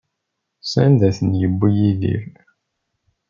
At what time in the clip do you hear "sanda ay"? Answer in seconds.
0.71-1.13